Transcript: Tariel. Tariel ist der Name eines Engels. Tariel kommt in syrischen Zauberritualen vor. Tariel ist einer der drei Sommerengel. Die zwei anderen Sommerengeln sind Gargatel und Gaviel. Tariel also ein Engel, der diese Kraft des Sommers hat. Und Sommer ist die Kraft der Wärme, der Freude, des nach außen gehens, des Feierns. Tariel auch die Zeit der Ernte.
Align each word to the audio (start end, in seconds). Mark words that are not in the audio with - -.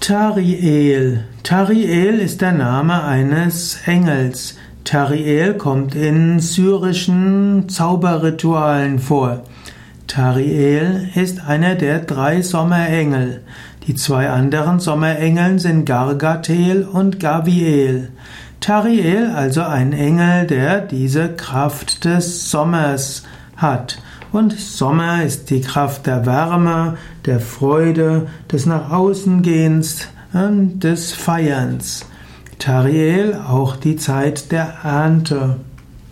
Tariel. 0.00 1.24
Tariel 1.42 2.20
ist 2.20 2.40
der 2.40 2.52
Name 2.52 3.02
eines 3.02 3.80
Engels. 3.84 4.56
Tariel 4.84 5.54
kommt 5.54 5.94
in 5.94 6.38
syrischen 6.38 7.68
Zauberritualen 7.68 9.00
vor. 9.00 9.42
Tariel 10.06 11.10
ist 11.14 11.44
einer 11.44 11.74
der 11.74 11.98
drei 11.98 12.42
Sommerengel. 12.42 13.42
Die 13.86 13.96
zwei 13.96 14.30
anderen 14.30 14.78
Sommerengeln 14.78 15.58
sind 15.58 15.84
Gargatel 15.84 16.84
und 16.84 17.20
Gaviel. 17.20 18.10
Tariel 18.60 19.32
also 19.34 19.62
ein 19.62 19.92
Engel, 19.92 20.46
der 20.46 20.80
diese 20.80 21.34
Kraft 21.34 22.04
des 22.04 22.50
Sommers 22.50 23.24
hat. 23.56 23.98
Und 24.30 24.52
Sommer 24.52 25.24
ist 25.24 25.50
die 25.50 25.60
Kraft 25.60 26.06
der 26.06 26.26
Wärme, 26.26 26.98
der 27.24 27.40
Freude, 27.40 28.26
des 28.50 28.66
nach 28.66 28.90
außen 28.90 29.42
gehens, 29.42 30.08
des 30.32 31.12
Feierns. 31.12 32.04
Tariel 32.58 33.34
auch 33.48 33.76
die 33.76 33.96
Zeit 33.96 34.52
der 34.52 34.74
Ernte. 34.82 35.56